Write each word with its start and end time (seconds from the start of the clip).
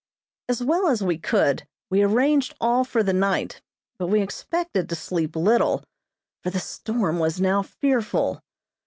As 0.49 0.63
well 0.63 0.87
as 0.87 1.03
we 1.03 1.19
could 1.19 1.67
we 1.91 2.01
arranged 2.01 2.55
all 2.59 2.83
for 2.83 3.03
the 3.03 3.13
night, 3.13 3.61
but 3.99 4.07
we 4.07 4.19
expected 4.19 4.89
to 4.89 4.95
sleep 4.95 5.35
little, 5.35 5.83
for 6.43 6.49
the 6.49 6.57
storm 6.59 7.19
was 7.19 7.39
now 7.39 7.61
fearful. 7.61 8.41